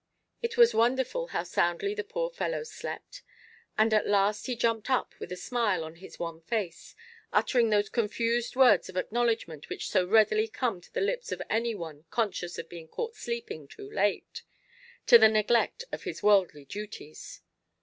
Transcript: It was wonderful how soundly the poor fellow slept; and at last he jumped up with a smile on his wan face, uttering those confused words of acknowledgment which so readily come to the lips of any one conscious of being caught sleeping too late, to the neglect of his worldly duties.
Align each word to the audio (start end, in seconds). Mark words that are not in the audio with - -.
It 0.41 0.57
was 0.57 0.73
wonderful 0.73 1.27
how 1.27 1.43
soundly 1.43 1.93
the 1.93 2.03
poor 2.03 2.31
fellow 2.31 2.63
slept; 2.63 3.21
and 3.77 3.93
at 3.93 4.07
last 4.07 4.47
he 4.47 4.55
jumped 4.55 4.89
up 4.89 5.13
with 5.19 5.31
a 5.31 5.35
smile 5.37 5.83
on 5.83 5.97
his 5.97 6.17
wan 6.17 6.41
face, 6.41 6.95
uttering 7.31 7.69
those 7.69 7.87
confused 7.87 8.55
words 8.55 8.89
of 8.89 8.97
acknowledgment 8.97 9.69
which 9.69 9.87
so 9.91 10.03
readily 10.03 10.47
come 10.47 10.81
to 10.81 10.91
the 10.91 11.01
lips 11.01 11.31
of 11.31 11.43
any 11.51 11.75
one 11.75 12.05
conscious 12.09 12.57
of 12.57 12.67
being 12.67 12.87
caught 12.87 13.13
sleeping 13.15 13.67
too 13.67 13.91
late, 13.91 14.41
to 15.05 15.19
the 15.19 15.29
neglect 15.29 15.83
of 15.91 16.01
his 16.01 16.23
worldly 16.23 16.65
duties. 16.65 17.41